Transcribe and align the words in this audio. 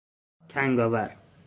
کنگاور 0.49 1.15